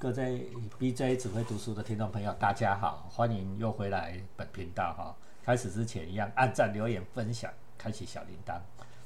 [0.00, 0.48] 各位
[0.78, 5.14] BJ 只会读书的听众朋友，大家好，欢迎又回来本频道哈。
[5.44, 8.58] 开始之前一样，按赞、留言、分享，开启小铃铛。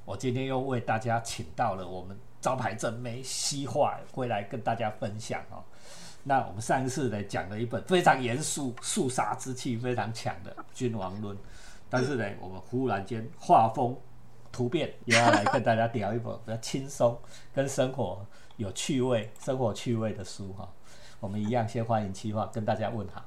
[0.04, 5.64] 我今天又为大家请到了我们招牌正妹西化，回来跟大家分享哈。
[6.22, 11.36] 那我们上一次呢讲了一本非常严肃、肃杀之气非常强的《君王论》，
[11.90, 13.98] 但是呢，我们忽然间画风
[14.52, 17.20] 突变，也要来跟大家聊一本比较轻松、
[17.52, 18.24] 跟生活
[18.58, 20.72] 有趣味、生活趣味的书哈。
[21.24, 23.24] 我们一样先欢迎七化跟大家问好，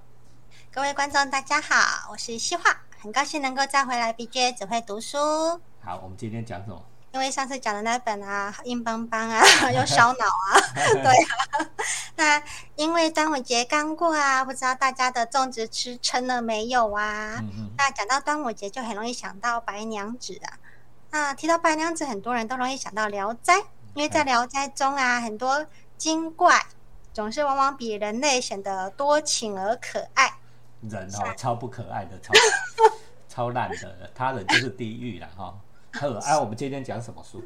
[0.72, 5.18] 各位观众大家好，我是西化，很高兴能够再回来 BJ 只会读书。
[5.84, 6.80] 好，我们今天讲什么？
[7.14, 9.42] 因为上次讲的那本啊，硬邦邦啊，
[9.74, 10.62] 又烧脑啊，
[10.94, 11.70] 对啊。
[12.16, 12.44] 那
[12.76, 17.44] 因为端午节刚过啊，不知道大家的粽子吃撑了没有啊？
[17.80, 20.54] 那讲到端午节，就很容易想到白娘子啊。
[21.10, 23.56] 那提到白娘子，很多人都容易想到《聊斋》，
[23.96, 25.66] 因为在《聊斋》中啊，很多
[25.98, 26.64] 精怪。
[27.18, 30.32] 总是往往比人类显得多情而可爱，
[30.88, 32.32] 人哦超不可爱的，超
[33.28, 35.52] 超烂的，他人就是地狱了哈。
[35.94, 37.44] 好，哎，我们今天讲什么书？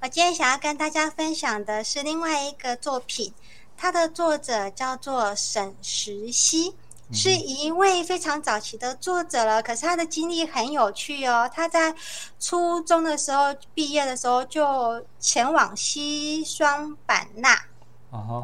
[0.00, 3.34] 我今天想要跟大家分享的是另外一个作品，
[3.76, 6.74] 它的作者叫做沈石溪，
[7.12, 9.62] 是一位非常早期的作者了。
[9.62, 11.94] 可是他的经历很有趣哦，他在
[12.40, 17.62] 初中的时候毕业的时候就前往西双版纳。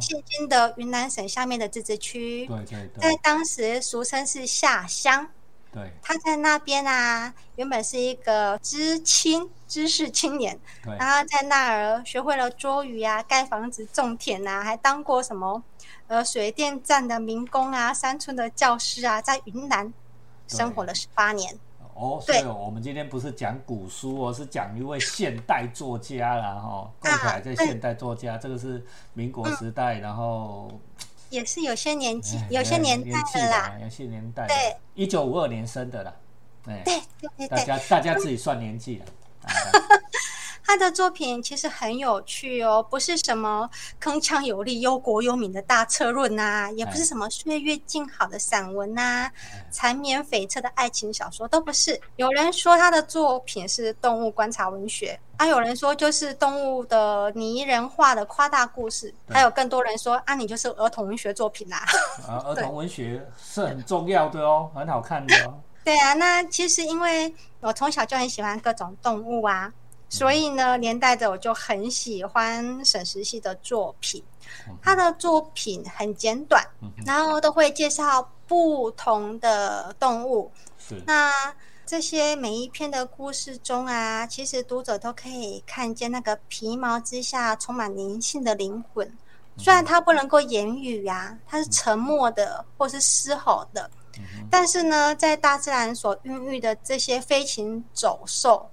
[0.01, 5.29] 现今的云南省下面的自治区，对对对，在当时俗称是下乡。
[5.73, 10.95] 对，他在那边啊，原本是一个知青、知识青年，对。
[10.99, 15.63] 然后在那儿学会了捉鱼啊、盖房子、种田啊，还当过什么
[16.09, 19.91] 呃水电站的民工啊、山村的教师啊，在云南
[20.47, 21.59] 生活了十八年。
[21.95, 26.91] 哦，所以我们今天不是讲古书哦，是讲一位现代作家啦，哈，哦。
[26.99, 30.71] 顾恺这现代作家，这个是民国时代，然后
[31.31, 36.15] 也是有些年纪，有些年代的啦，有些年代，对，一九五二年生的啦，
[36.65, 37.03] 对对
[37.37, 39.05] 对，大家大家自己算年纪了。
[40.73, 43.69] 他的作品其实很有趣哦，不是什么
[44.01, 49.31] 铿锵有力、忧国忧民的大策论呐，也不是什么岁月静好的散文呐，
[49.71, 52.01] 缠绵悱恻的爱情小说都不是。
[52.17, 61.85] 有人说他的作品是动物观察文学，啊，有人说就是动物的拟人化的夸大故事，还有更多人说啊，你就是儿童文学作品啦。
[62.27, 65.53] 啊，儿 童文学是很重要的哦，很好看的哦。
[65.85, 69.71] 对啊，那其实因为我从小就很喜欢各种动物啊。
[70.13, 74.23] 所以呢，连带着我就很喜欢沈石溪的作品。
[74.83, 76.63] 他的作品很简短，
[77.07, 80.53] 然后都会介绍不同的动物。
[81.07, 81.33] 那
[81.87, 89.11] 这些每一篇的故事中啊，其实读者都可以看见那个皮毛之下充满灵性的灵魂。
[89.57, 93.91] 虽然它不能够言语呀，它是沉默的或是嘶吼的，
[94.51, 98.69] 但是呢，在大自然所孕育的这些飞禽走兽。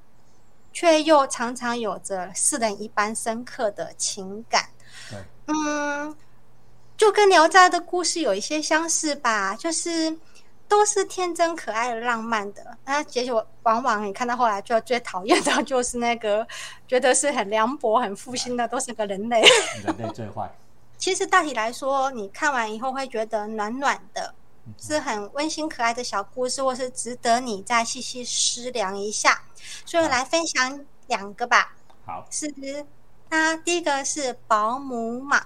[0.71, 4.69] 却又常常有着世人一般深刻的情感，
[5.47, 6.15] 嗯，
[6.95, 10.15] 就跟《聊斋》的故事有一些相似吧，就是
[10.67, 12.77] 都是天真可爱的、浪漫的。
[12.85, 16.47] 那结果往往你看到后来，就最讨厌的就是那个
[16.87, 19.41] 觉得是很凉薄、很负心的，都是个人类。
[19.83, 20.49] 人类最坏。
[20.99, 24.33] 其实大体来说，你看完以后会觉得暖暖的。
[24.77, 29.41] 是很温馨可爱的小故事，或是值得你再细细思量一下。
[29.85, 31.75] 所以来分享两个吧。
[32.05, 32.53] 好，是
[33.29, 35.41] 那第一个是保姆蟒，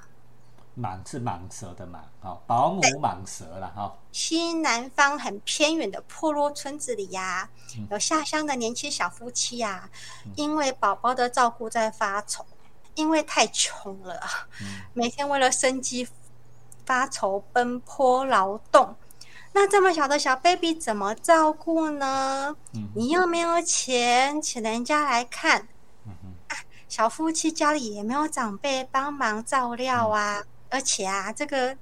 [0.77, 3.93] 蟒是蟒蛇的蟒啊，保姆蟒蛇了哈。
[4.11, 7.49] 西南方很偏远的破落村子里呀，
[7.91, 9.89] 有下乡的年轻小夫妻呀，
[10.35, 12.45] 因为宝宝的照顾在发愁，
[12.95, 14.19] 因为太穷了，
[14.93, 16.07] 每天为了生计
[16.85, 18.95] 发愁奔波劳动。
[19.55, 22.55] 那这么小的小 baby 怎么照顾呢？
[22.95, 25.67] 你又没有钱请人家来看，
[26.47, 26.57] 啊，
[26.89, 31.77] 小夫妻家里也没有长辈帮忙照料啊，而且啊，这个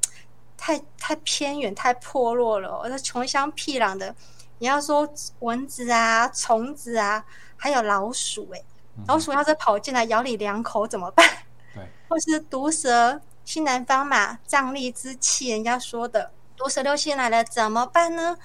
[0.57, 4.13] 太太偏远、太破落了，我穷乡僻壤的，
[4.59, 5.09] 你要说
[5.39, 7.24] 蚊子啊、虫子啊，
[7.56, 8.62] 还有老鼠，哎，
[9.07, 11.25] 老鼠要是跑进来咬你两口怎么办？
[11.74, 16.31] 对，或是毒蛇，西南方嘛，瘴疠之气，人家说的。
[16.62, 18.38] 毒蛇流进来了怎么办呢？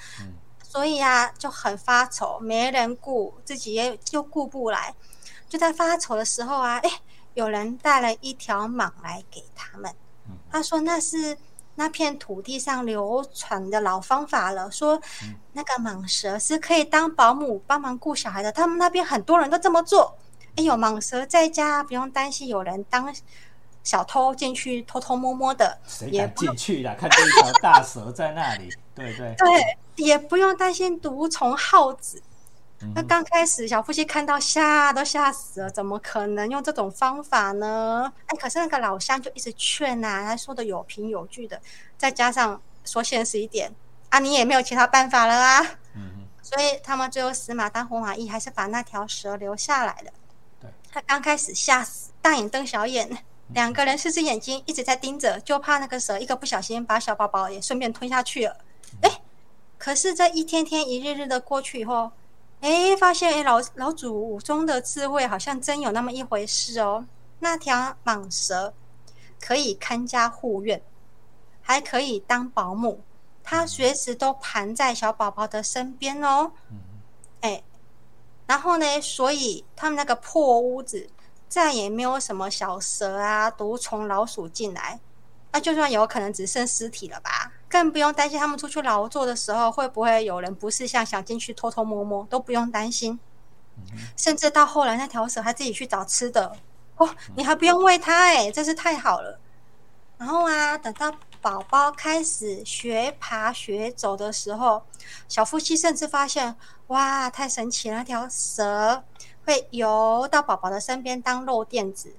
[0.62, 4.94] 所以啊，就很发愁，没人顾，自己也又顾不来。
[5.48, 6.90] 就在发愁的时候啊，哎，
[7.34, 9.94] 有人带了一条蟒来给他们。
[10.50, 11.36] 他说那是
[11.74, 14.98] 那片土地上流传的老方法了，说
[15.52, 18.50] 那个蟒蛇是可以当保姆帮忙顾小孩的。
[18.50, 20.16] 他们那边很多人都这么做。
[20.56, 23.14] 哎呦，蟒蛇在家不用担心有人当
[23.86, 26.92] 小偷进去偷偷摸摸的，谁也敢进去啦？
[26.98, 32.20] 看这一条大蛇在那里， 对对，对，也不用担心毒虫耗子。
[32.82, 38.12] 嗯那刚开始小夫妻看到吓都吓死了，怎么可能用这种方法呢？
[38.26, 41.58] 哎，可是那个老乡就一直劝呐、他说的有凭有据的，
[41.96, 43.72] 再加上说现实一点
[44.10, 45.62] 啊，你也没有其他办法了啊，
[45.94, 50.10] 嗯所以他们最后死马当活马医，还是把那条蛇留下来了。
[50.60, 53.08] 对，他刚开始吓死，大眼瞪小眼，
[53.54, 58.56] 两个人四只眼睛一直在盯着，就怕那个蛇一个不小心把小宝宝也顺便吞下去了。
[59.02, 59.20] 哎，
[59.78, 62.10] 可是这一天天一日日的过去以后，
[62.60, 67.06] 哎，发现哎老老祖宗的智慧好像真有那么一回事哦。
[67.38, 68.74] 那条蟒蛇
[69.40, 70.82] 可以看家护院，
[71.60, 73.00] 还可以当保姆，
[73.44, 76.52] 它随时都盘在小宝宝的身边哦。
[76.70, 76.78] 嗯
[77.42, 77.62] 哎，
[78.46, 81.08] 然后呢，所以他们那个破屋子
[81.48, 85.00] 再也没有什么小蛇啊、毒虫、老鼠进来。
[85.52, 93.18] 那就算有可能只剩尸体了吧，更不用担心他们出去劳作的时候会不会有人不是像想进去偷偷摸摸，都不用担心。
[94.16, 96.54] 甚至到后来那条蛇还自己去找吃的
[96.96, 99.38] 哦，你还不用喂它哎，真是太好了。
[100.18, 101.10] 然后啊，等到
[101.40, 104.82] 宝宝开始学爬学走的时候，
[105.28, 106.54] 小夫妻甚至发现，
[106.88, 107.96] 哇，太神奇了！
[107.96, 109.02] 那条蛇
[109.44, 112.14] 会游到宝宝的身边当肉垫子，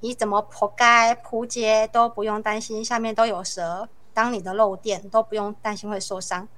[0.00, 6.48] 你怎么铺盖铺街都不用担心，下面都有蛇当你的肉垫，都不用担心会受伤。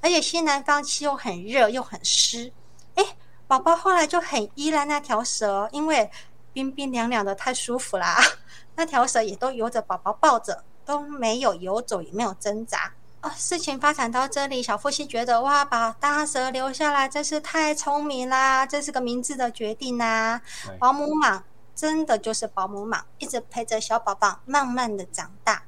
[0.00, 2.50] 而且西南方气候很热又很湿，
[2.94, 3.04] 哎，
[3.46, 6.10] 宝宝后来就很依赖那条蛇，因为
[6.54, 8.16] 冰冰凉凉的太舒服啦。
[8.74, 12.94] 那条蛇也都由着宝宝抱着，都没有游走，也没有挣扎。
[13.26, 21.42] 啊，事情发展到这里，小夫妻觉得哇，把大蛇留下来真是太聪明啦，这是个明智的决定呐、对保姆蟒
[21.74, 25.64] 真的就是保姆蟒，一直陪着小宝宝慢慢的长大。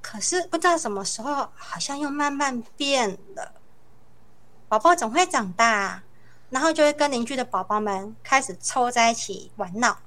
[0.00, 3.52] 可是不知道什么时候，好像又慢慢变了。
[4.66, 6.02] 宝宝总会长大，
[6.48, 9.98] 然后就会跟邻居的宝宝们开始凑在一起玩闹。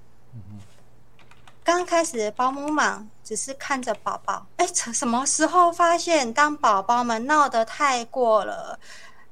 [1.68, 8.80] 刚开始保姆蟒只是看着宝宝，哎，什什么时候发现当宝宝们闹得太过了，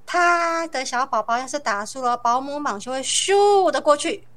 [0.06, 4.28] 他的小宝宝要是打输了，保姆蟒就会咻的过去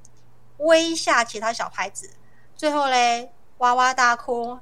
[0.59, 2.09] 威吓其他小孩子，
[2.55, 4.57] 最后嘞哇哇大哭，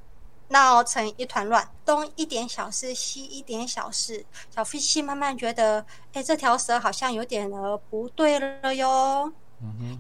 [0.49, 5.85] 闹成一团乱，东一点小事，西一点小事，小夫妻慢慢觉得，
[6.15, 9.31] 哎，这条蛇好像有点呃不对了哟。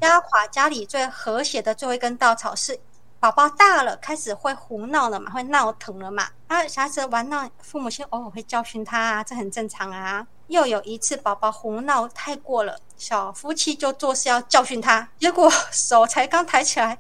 [0.00, 2.78] 压垮家里最和谐的最后一根稻草是
[3.18, 6.28] 宝宝大了，开始会胡闹了嘛，会闹腾了嘛。
[6.46, 10.26] 啊，小孩子玩闹，父母亲偶尔会教训他啊，这很正常啊。
[10.48, 16.96] 又有一次，宝宝胡闹太过了，小夫妻就做事要教训他，结果手才刚抬起来，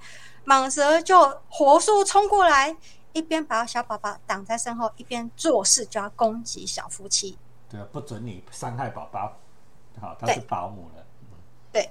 [0.46, 2.76] 蟒蛇就火速冲过来，
[3.12, 7.38] 一边把小宝宝挡在身后，一边做事就要攻击小夫妻。
[7.68, 9.36] 对啊，不准你伤害宝宝，
[10.00, 11.06] 好，他是保姆了，
[11.70, 11.88] 对，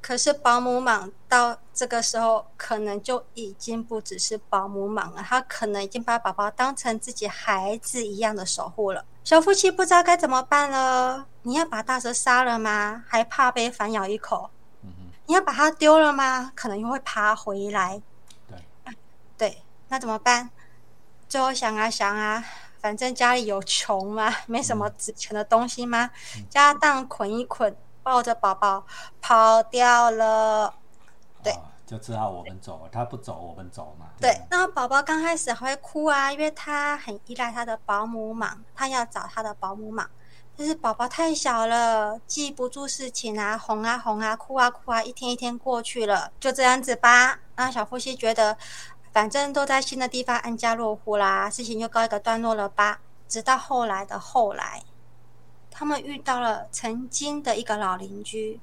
[0.00, 9.04] 可是保姆蟒到这个时候，可能就已经不只是保姆蟒了，它可能已经把宝宝当成自己孩子一样的守护了。
[9.22, 11.26] 小夫妻不知道该怎么办了。
[11.42, 13.04] 你要把大蛇杀了吗？
[13.06, 14.50] 还怕被反咬一口？
[14.82, 16.52] 嗯哼，你要把它丢了吗？
[16.54, 18.00] 可能又会爬回来。
[18.48, 18.94] 对，
[19.36, 20.50] 对，那怎么办？
[21.28, 22.44] 最后想啊想啊，
[22.80, 26.10] 反正家里有穷嘛，没什么值钱的东西嘛，
[26.48, 28.84] 家当捆一捆，抱着宝宝
[29.20, 30.74] 跑掉了。
[31.42, 40.08] 对哦，就只好我们走，他不走我们走嘛，对，那宝宝刚开始还会哭啊，因为他很依赖他的保姆嘛，他要找他的保姆嘛。
[40.56, 47.38] 但是宝宝太小了，记不住事情啊，哄啊哄啊，哭啊哭啊，一天一天过去了，就这样子吧。
[47.56, 48.54] 那小夫妻觉得，
[49.10, 53.00] 反正都在新的地方安家落户啦，事情就告一个段落了吧。
[53.26, 54.82] 直到后来的后来，
[55.70, 58.60] 他们遇到了曾经的一个老邻居，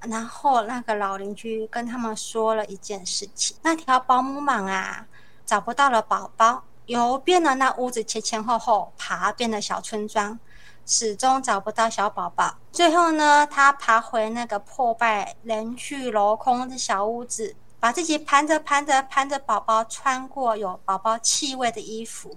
[0.00, 5.06] 然后那个老邻居跟他们说了一件事情：那条保姆蟒啊，
[5.46, 10.38] 找不到了宝宝，游遍了那屋子前前后后，爬遍了小村庄，
[10.84, 12.56] 始终找不到小宝宝。
[12.70, 22.36] 最后呢，他爬回那个破败、人去楼空的小屋子，把自己盘着盘着盘着宝宝，穿过有宝宝气味的衣服，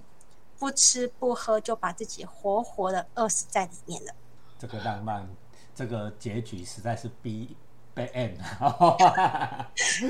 [0.58, 4.14] 不吃不喝，就把自己活活的饿死在里面了。
[4.58, 5.28] 这个浪漫，
[5.74, 7.56] 这个结局实在是 B
[7.94, 8.38] B N，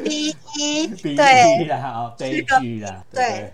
[0.05, 3.53] 第一，B 对，啦，哦悲剧啦，对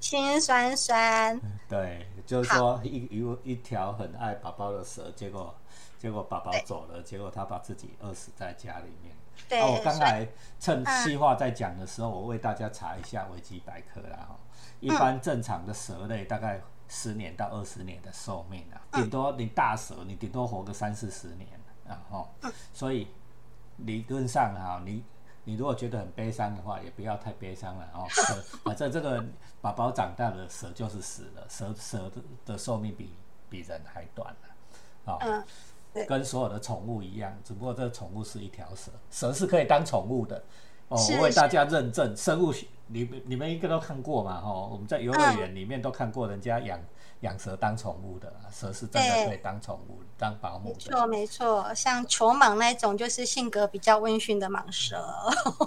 [0.00, 1.40] 心酸酸。
[1.68, 5.54] 对，就是说一一一条很爱宝宝的蛇，结果
[5.98, 9.14] 结果宝宝走了，结果他把自己饿死在家里面。
[9.48, 10.26] 对，哦，我刚才
[10.58, 14.38] 趁嗯细化在讲的时候，我为大家查一下维基百科啦哈。
[14.80, 21.48] 一般正常的蛇类大概十年到二十年的寿命啊，嗯顶多你大蛇你顶多活个三四十年
[21.86, 22.28] 啊哈。
[22.42, 23.08] 嗯所以
[23.78, 25.04] 理论上哈，你
[25.44, 28.06] 你如果觉得很悲伤的话，也不要太悲伤了哦。
[28.10, 29.24] 蛇反正这个
[29.60, 33.14] 宝宝长大了，蛇就是死了，蛇蛇的的寿命比
[33.48, 35.44] 比人还短了啊。
[36.06, 40.42] 跟所有的宠物一样，只不过这个宠物是一条蛇，蛇是可以当宠物的。
[40.88, 46.78] 哦，是我为大家认证，生物学你们你们应该都看过嘛，哈、我们在游乐园里面都看过人家养
[47.20, 55.02] 养蛇当宠物的，蛇是真的可以当宠物、当保姆的，没错没错，像球蟒那种就是性格比较温驯的蟒蛇。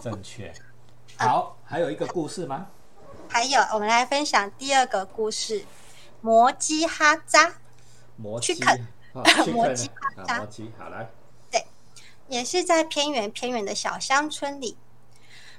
[0.04, 0.54] 正确。
[1.18, 2.68] 好，还有一个故事吗？
[3.30, 5.66] 还有，我们来分享第二个故事：
[6.22, 7.56] 摩基哈扎。
[8.18, 8.64] 魔鸡，去
[9.24, 9.90] 啃啊去啃魔鸡
[10.28, 11.10] 啊， 魔鸡，好来，
[12.28, 14.76] 也是在偏远偏远的小乡村里，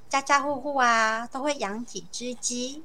[0.08, 2.82] 家家户户啊都会养几只鸡，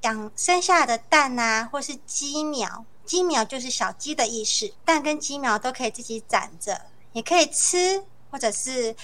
[0.00, 2.84] 养生下的蛋啊，或是鸡苗。
[3.04, 6.80] 鸡苗就是小鸡的意思，蛋跟鸡苗都可以自己攒着，
[7.12, 8.96] 也可以吃，或者是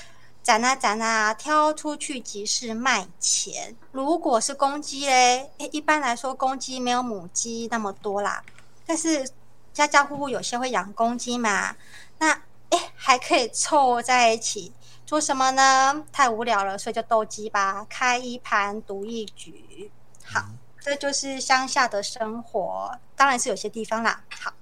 [0.43, 3.77] 攒啊攒啊，挑出去集市卖钱。
[3.93, 8.43] 如果是公鸡嘞，诶一般来说公鸡没有母鸡那么多啦，
[8.85, 9.31] 但是
[9.73, 11.77] 家家户户有些会养公鸡嘛，
[12.19, 12.31] 那
[12.71, 14.73] 诶还可以凑在一起
[15.07, 16.05] 做什么呢？
[16.13, 19.91] 太无聊了，所以就斗鸡吧，开一盘赌一局。
[20.25, 20.45] 好，
[20.81, 24.23] 这就是乡下的生活，当然是有些地方啦。
[24.41, 24.53] 好，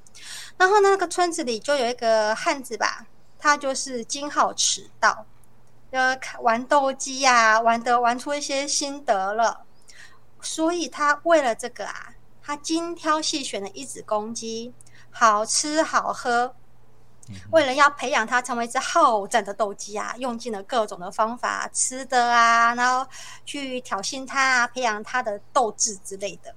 [0.57, 3.07] 然后呢那个村子里就有一个汉子吧，
[3.39, 5.27] 他就是金好迟到，
[5.91, 9.65] 呃，玩斗鸡呀、玩的玩出一些心得了，
[10.41, 14.73] 所以他为了这个啊，他精挑细选了一只公鸡，
[15.11, 16.55] 好吃好喝。
[17.53, 23.09] 为了要培养它成为一只好战的斗鸡啊，用尽了各种的方法，吃的啊，然后
[23.45, 26.53] 去挑衅它啊，培养它的斗志之类的。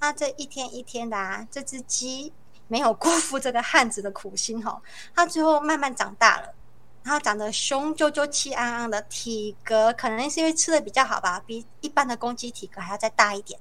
[0.00, 2.32] 那这一天一天的啊，这只鸡
[2.68, 4.80] 没有辜负这个汉子的苦心哦，
[5.14, 6.54] 它最后慢慢长大了，
[7.02, 13.60] 然后长得雄赳赳、气昂昂的，体格可能是因为吃的比较好吧，比一般的公鸡体格还要再大一点，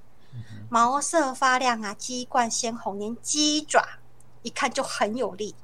[0.70, 3.86] 毛色发亮啊，鸡冠鲜红，连鸡爪
[4.42, 5.56] 一看就很有力。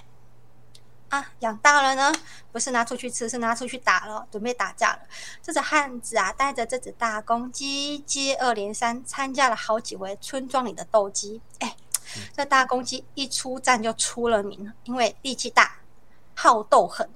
[1.10, 2.14] 啊，养大了呢，
[2.52, 5.00] 不是拿出去吃，是拿出去打了，准备打架了。
[5.42, 11.42] 这只汉子啊，带着这只大公鸡，接二连三参加了好几回村庄里的斗鸡。
[11.60, 11.78] 哎，
[12.36, 15.78] 这大公鸡一出战就出了名，因为力气大，
[16.36, 17.10] 好斗狠。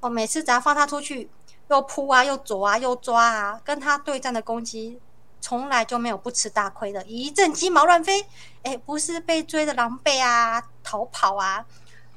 [0.00, 1.30] 我每次只要放它出去，
[1.68, 5.00] 又扑啊，又啄啊，又抓啊，跟它对战的公鸡，
[5.42, 8.24] 从来就没有不吃大亏的，一阵鸡毛乱飞。
[8.62, 11.66] 哎，不是被追的狼狈啊，逃跑啊。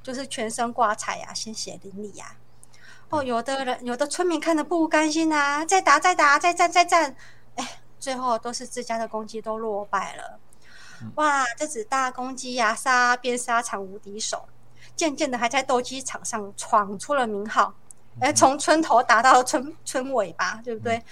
[0.03, 3.09] 就是全身挂彩呀、啊，鲜血淋漓呀、啊。
[3.09, 7.15] 哦，有的人有的村民看着不甘心啊，再打再打再战再战，
[7.55, 10.39] 哎，最后都是自家的公鸡都落败了。
[11.15, 14.47] 哇，这只大公鸡呀、啊，杀遍沙场无敌手，
[14.95, 17.73] 渐渐的还在斗鸡场上闯出了名号。
[18.21, 21.03] 哎，从村头打到村村尾吧，对不对？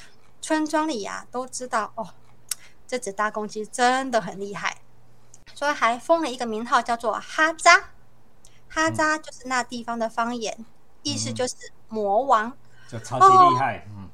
[0.44, 2.14] 村庄里呀、啊、都知道哦，
[2.86, 4.82] 这只大公鸡真的很厉害，
[5.56, 7.92] 所以还封了一个名号，叫做哈扎。
[8.68, 10.66] 哈扎就是那地方的方言，嗯、
[11.04, 11.56] 意思就是
[11.88, 12.52] 魔王，
[12.90, 13.78] 就超级厉害。
[13.78, 14.10] 哦、嗯，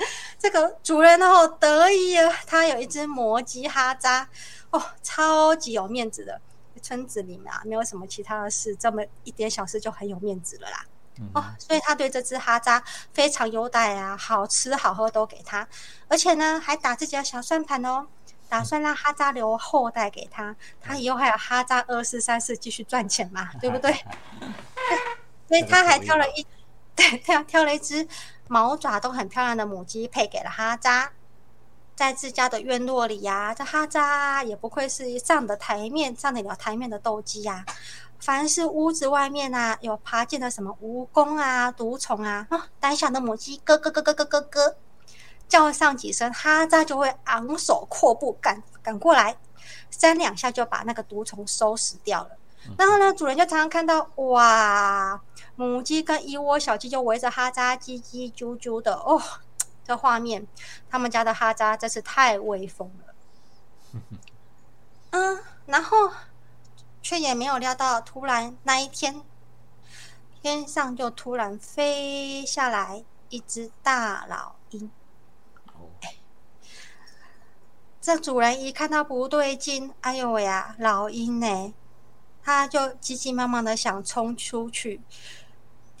[0.38, 4.26] 这个主人哦得意了，他有一只魔鸡哈扎，
[4.70, 6.40] 哦，超级有面子的。
[6.82, 10.84] 村子里面啊，没有什么其他的事，这么一点小事就很有面子了啦。
[11.20, 15.66] 嗯、哦，所以他对这只哈扎非常优待啊，好吃好喝都给他，
[16.08, 18.06] 而且呢还打自己的小算盘哦。
[18.46, 23.92] 打算让哈扎留后代给他，他以后还有哈扎二世、三世继续赚钱嘛，对不对？
[25.48, 26.46] 所以他还挑了一，
[26.94, 28.06] 对，挑挑了一只
[28.46, 31.10] 毛爪都很漂亮的母鸡配给了哈扎。
[31.96, 37.74] 在自家的院落里呀、啊，这哈扎也不愧是上的台面、上得了台面的斗鸡呀、啊。
[38.24, 44.76] 凡是屋子外面啊有爬进的什么蜈蚣啊、毒虫啊，啊，胆小的母鸡咯咯咯咯咯咯咯。
[45.46, 49.36] 叫上几声，哈扎就会昂首阔步赶赶过来，
[49.90, 52.30] 三两下就把那个毒虫收拾掉了。
[52.78, 55.20] 然后呢，主人就常常看到，哇，
[55.54, 59.20] 母鸡跟一窝小鸡就围着哈扎叽叽啾啾的，哦，
[59.86, 60.46] 这画面，
[60.88, 64.00] 他们家的哈扎真是太威风了。
[65.10, 66.10] 嗯，然后
[67.04, 69.20] 却也没有料到，突然那一天，
[70.40, 74.90] 天上就突然飞下来一只大老鹰。
[78.00, 81.74] 这主人一看到不对劲，哎呦喂啊，老鹰呢？
[82.42, 85.02] 他就急急忙忙的想冲出去，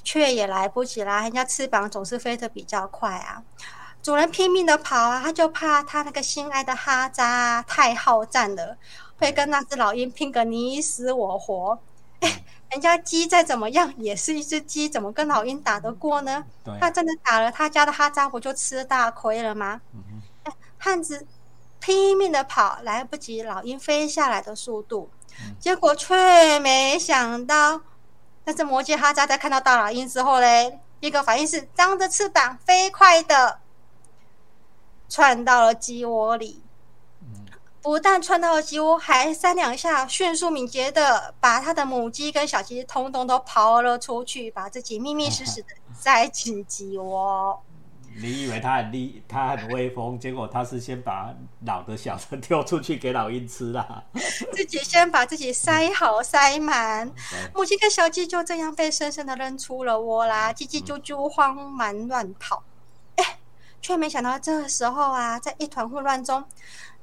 [0.02, 1.20] 却也来不及啦。
[1.22, 3.42] 人家翅膀总是飞得比较快啊，
[4.02, 8.78] 主人拼命的跑啊，他就怕他那个心爱的哈扎太好战了，
[9.18, 11.78] 会跟那只老鹰拼个你死我活。
[12.20, 16.44] 哎，人家鸡再怎么样也是一只鸡，怎么跟老鹰打得过呢？
[16.80, 19.80] 他真的打了他家的哈扎，不就吃大亏了吗？
[20.78, 21.26] 汉子
[21.80, 25.10] 拼命的跑，来不及老鹰飞下来的速度，
[25.58, 27.80] 结果却没想到。
[28.44, 33.58] 但是摩羯哈扎在看到大老鹰之后嘞，一个反应是张着翅膀飞快的
[35.08, 36.63] 窜到了鸡窝里。
[37.84, 47.62] 不但窜到了鸡窝，还三两下迅速敏捷的把他的母鸡跟小鸡通通都刨了出去，把自己密密实实的塞进鸡窝。
[48.16, 51.34] 你以为他很厉，他很威风，结果他是先把
[51.66, 54.02] 老的小的丢出去给老鹰吃了，
[54.54, 57.12] 自己先把自己塞好塞满，
[57.54, 62.62] 母鸡跟小鸡就这样被深深的扔出了窝啦，叽叽啾啾慌忙乱跑，
[63.16, 63.38] 哎，
[63.82, 66.42] 却没想到这时候啊，在一团混乱中，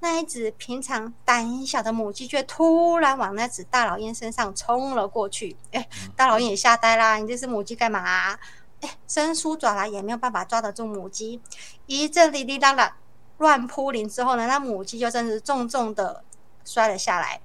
[0.04, 8.38] 那一只平常胆小的母鸡却突然往那只大老鹰身上冲了过去，哎，大老鹰也吓呆啦，你这是母鸡干嘛？
[8.82, 11.40] 哎，伸出爪来也没有办法抓得住母鸡，
[11.86, 12.98] 一阵哩哩啦啦
[13.38, 16.24] 乱扑棱之后呢，那母鸡就真是重重的
[16.66, 17.40] 摔了下来，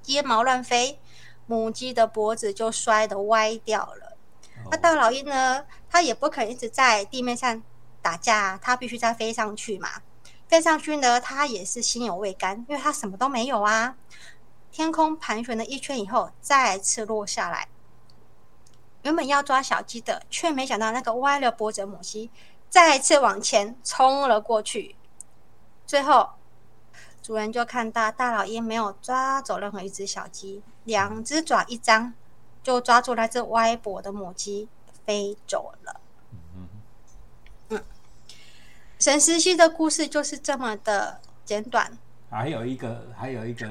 [0.00, 1.00] 睫毛乱飞，
[1.46, 4.16] 母鸡的脖子就摔得歪掉了。
[4.70, 7.60] 那大老鹰呢，它也不肯一直在地面上
[8.00, 9.88] 打架，它必须再飞上去嘛。
[10.50, 13.96] 飞上去呢，它也是心有未甘，因为它什么都没有啊。
[14.72, 17.68] 天空盘旋了一圈以后，再次落下来。
[19.02, 22.32] 原本要抓小鸡的，却没想到那个歪了脖子的母鸡
[22.68, 24.96] 再次往前冲了过去。
[25.86, 26.30] 最后，
[27.22, 32.12] 主人就看到大老鹰没有抓走任何一只小鸡，两只爪一张，
[32.64, 34.68] 就抓住那只歪脖的母鸡
[35.06, 36.00] 飞走了。
[37.70, 37.82] 嗯，
[39.00, 41.90] 沈思溪的故事就是这么的简短。
[42.30, 43.66] 还有一个，还有一个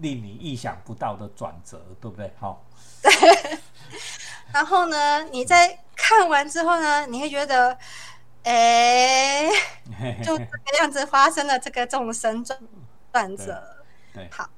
[0.00, 2.30] 令你意想不到的转折，对不对？
[2.38, 2.64] 好。
[3.02, 3.58] 对。
[4.52, 7.76] 然后呢，你在看完之后呢，你会觉得，
[8.44, 9.50] 哎，
[10.22, 12.58] 就这个样子发生了这个众生转
[13.12, 13.62] 转折。
[14.14, 14.48] 对，好，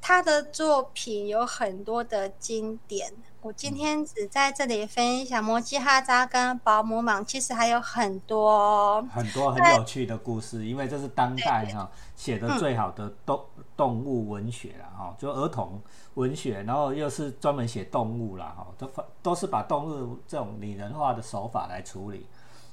[0.00, 3.12] 他的作品有很多的经典。
[3.42, 13.42] 我今天只在这里分享《摩基哈扎》跟《保姆蟒》，其实还有很多很多很有趣的故事，因为这是当代哈写的最好的动
[13.78, 15.80] 动物文学了哈，就儿童
[16.14, 18.90] 文学，然后又是专门写动物了哈，都
[19.22, 22.26] 都是把动物这种拟人化的手法来处理，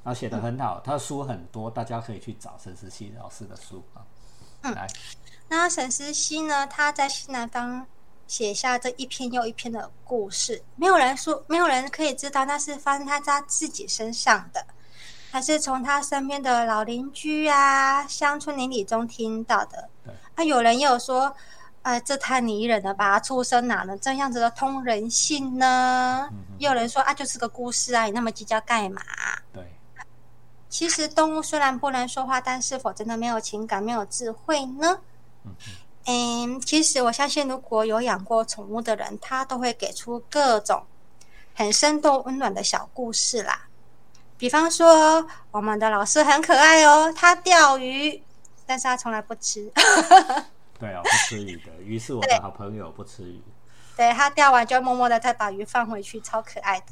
[0.04, 4.04] 然后写的很好，他的书很多，大家可以去找沈思溪老师的书啊。
[4.64, 4.86] 嗯，来，
[5.48, 7.88] 那沈思溪呢，他在西南方。
[8.28, 14.66] 写下这一篇又一篇的故事，没有人说，没有人可以知道那是发生在他自己身上的，
[15.32, 19.90] 还是从他身边的老邻居啊、乡村邻里中听到的。
[20.36, 21.34] 啊，有人也有说，
[21.82, 23.20] 啊，这太拟人了吧？
[23.20, 26.30] 出生哪能这样子的通人性呢？
[26.58, 29.02] 也有人说，啊，就是个故事啊，你那么计较干嘛？
[29.54, 29.64] 对，
[30.70, 35.00] 其实动物虽然不能说话，但是否真的没有情感、没有智慧呢？
[35.46, 35.56] 嗯。
[36.10, 40.82] 嗯，其实我相信，如果有养过宠物的人，他都会给出各种
[41.54, 43.68] 很生动、温暖的小故事啦。
[44.38, 48.24] 比方说，我们的老师很可爱哦，他钓鱼，
[48.66, 49.70] 但是他从来不吃。
[50.80, 53.42] 对哦，不吃鱼的鱼是我的好朋友，不吃鱼。
[53.98, 56.86] 对他钓完就默默的再把鱼放回去，超可爱的。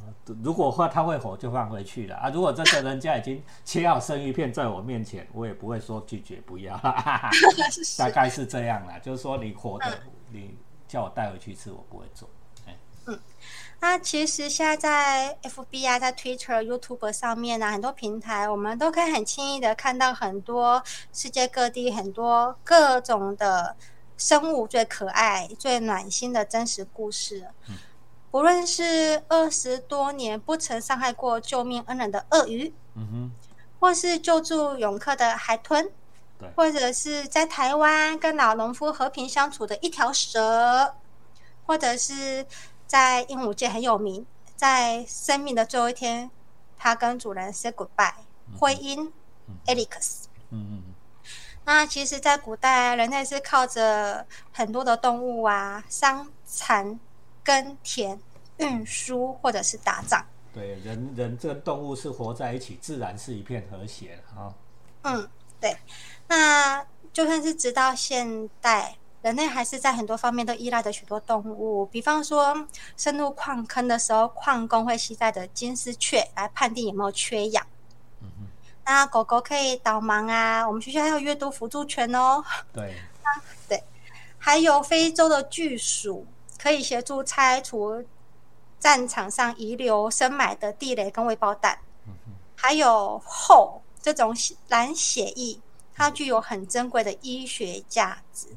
[0.44, 2.32] 如果话他会火就放回去了啊！
[2.32, 6.76] 如果这个人家已经切好生鱼片在我面前，我也不会说拒绝不要。
[8.00, 10.00] 大概是这样啦，就是说你活的，
[10.32, 12.28] 你叫我带回去吃，我不会做。
[13.06, 13.20] 嗯，
[13.80, 20.82] 那其实现在在 FB 啊，在 Twitter、YouTube 上面呢，很多平台，我们都可以很轻易的看到很多
[21.14, 23.76] 世界各地很多各种的。
[24.18, 27.48] 生物最可爱、最暖心的真实故事，
[28.32, 33.32] 不论是二十多年不曾伤害过救命恩人的鳄鱼，嗯哼，
[33.80, 35.90] 或是救助泳客的海豚，
[36.40, 40.96] 对，或者是在台湾跟老农夫和平相处的一条蛇，
[41.66, 42.46] 或者是
[42.88, 44.26] 在鹦鹉界很有名，
[44.56, 46.32] 在生命的最后一天，
[46.78, 48.14] 它跟主人 say goodbye，
[48.60, 49.12] 灰鹰
[49.66, 50.95] Alex，嗯嗯。
[51.66, 57.00] 那其实，在古代，人类是靠着很多的动物啊，伤残、
[57.44, 58.20] 耕田、
[58.58, 60.24] 运输，或者是打仗。
[60.54, 64.54] 对，人人这个动物是活在一起，自然是一片和谐啊。
[65.04, 65.28] 嗯，
[65.60, 65.76] 对。
[66.28, 77.66] 那就算是直到现代，人类还是在很多方面都依赖着许多动物，比方说深入矿坑的时候，矿工会携带着金丝雀来判定有没有缺氧。
[78.86, 82.44] 那狗狗可以导盲啊，我们学校还有阅读辅助犬哦。
[82.72, 82.96] 对，
[83.68, 83.84] 对，
[84.38, 86.26] 还有非洲的巨鼠
[86.60, 88.06] 可以协助拆除
[88.80, 91.80] 战场上遗留深埋的地雷跟未爆弹。
[92.56, 95.60] 还有后这种血蓝血液，
[95.94, 98.48] 它具有很珍贵的医学价值。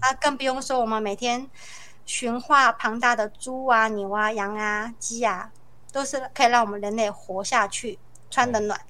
[0.00, 1.48] 那更不用说我们每天
[2.06, 5.50] 驯化庞大的猪啊、牛啊、羊啊、鸡啊，
[5.92, 7.98] 都是可以让我们人类活下去、
[8.30, 8.80] 穿的暖。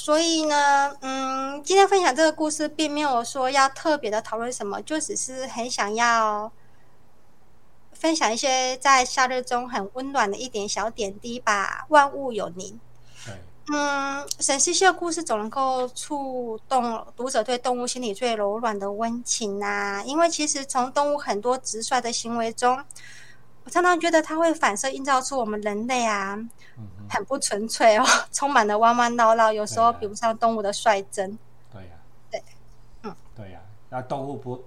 [0.00, 6.50] 对，所以呢，嗯，今天分享这个故事，并没有说要特别的讨论什么，就只是很想要
[7.92, 11.86] 分享一些在夏日中很温暖的一点小点滴吧。
[11.88, 12.80] 万物有灵，
[13.24, 13.34] 对，
[13.72, 22.84] 嗯，沈西西的故事总能够触动读者对动物心里最柔软的温情呐、因为其实从动物很多直率的行为中，我
[23.70, 26.34] 常常觉得它会反射映照出我们人类啊，
[26.76, 31.38] 嗯，很不纯粹哦， 充满了弯弯绕绕，有时候比不上动物的率真。
[31.72, 31.90] 对呀，
[32.30, 32.42] 对，
[33.04, 34.62] 嗯，对呀，那动物不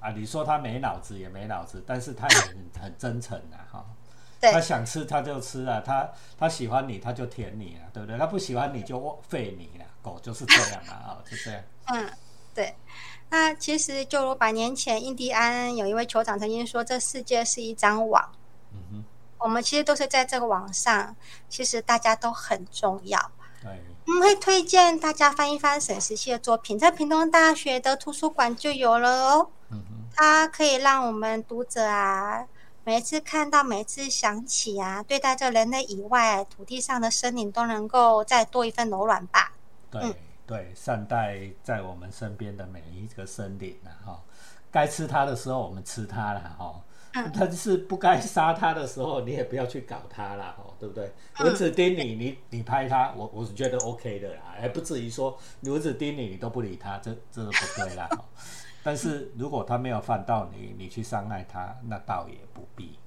[0.00, 3.84] 啊，你说它没脑子也没脑子，但是它也很很真诚啊，哈。
[4.40, 8.16] 对他想吃他就吃啊，他他喜欢你他就舔你啊，对不对？
[8.16, 11.60] 他不喜欢你就废你了，狗就是这样啊，啊， 就这样。
[11.86, 12.08] 嗯，
[12.54, 12.72] 对。
[13.30, 18.30] 那其实就如百年前，印第安有一位酋长曾经说：“这世界是一张网，
[19.38, 21.14] 我们其实都是在这个网上，
[21.48, 23.18] 其实大家都很重要。”
[23.62, 29.50] 对，我们会推荐大家翻一翻沈石溪的作品，在屏东大学的图书馆就有了哦。
[29.70, 32.46] 嗯哼，它可以让我们读者啊，
[32.84, 39.52] 每一次看到，每一次想起啊，对待这人类以外土地上的生灵，都能够再多一份柔软吧。
[39.90, 40.14] 对、嗯
[40.46, 44.22] 对，善待在我们身边的每一个生灵啊，哈，
[44.70, 46.72] 该吃它的时候我们吃它了，哈。
[46.74, 46.82] 嗯
[47.34, 51.10] 但是不该杀它的时候，你也不要去搞它啦，哦，对不对？
[51.40, 58.08] 蚊子叮你，你你拍它，我我是觉得 OK 的啦，还不至于说蚊子叮你，你都不理它，这这是不对啦。
[58.12, 58.24] 哦
[58.84, 62.98] 但是如果它没有犯到你，你去伤害它，那倒也不必。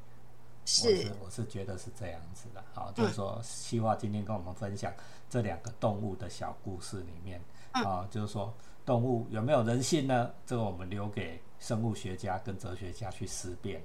[0.63, 4.93] 我是是我是觉得是这样子的，好，就是说，希望今天跟我们分享
[5.29, 8.53] 这两个动物的小故事里面，啊，就是说
[8.85, 10.29] 动物有没有人性呢？
[10.45, 13.81] 这个我们留给生物学家跟哲学家去思辨。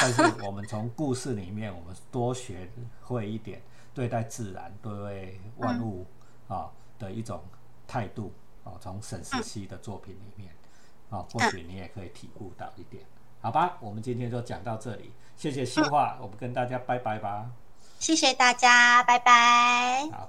[0.00, 2.70] 但是我们从故事里面，我们多学
[3.02, 3.60] 会一点
[3.94, 6.06] 对待自然、对待万物
[6.48, 7.42] 啊的一种
[7.86, 8.32] 态度
[8.64, 10.52] 啊，从沈石溪的作品里面
[11.10, 13.04] 啊，或许你也可以体悟到一点。
[13.40, 17.50] 好吧，我们今天就讲到这里，谢谢西化，我们跟大家拜拜吧。
[17.98, 20.08] 谢谢大家，拜拜。
[20.12, 20.28] 好。